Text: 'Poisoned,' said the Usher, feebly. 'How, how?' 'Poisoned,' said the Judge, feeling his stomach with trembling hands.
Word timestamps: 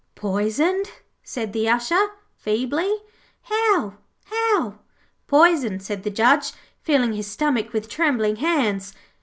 'Poisoned,' 0.15 0.89
said 1.21 1.53
the 1.53 1.69
Usher, 1.69 2.07
feebly. 2.35 2.91
'How, 3.43 3.99
how?' 4.23 4.79
'Poisoned,' 5.27 5.83
said 5.83 6.01
the 6.01 6.09
Judge, 6.09 6.53
feeling 6.81 7.13
his 7.13 7.27
stomach 7.27 7.71
with 7.71 7.87
trembling 7.87 8.37
hands. 8.37 8.95